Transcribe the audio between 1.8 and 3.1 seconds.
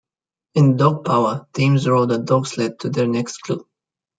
rode a dog sled to their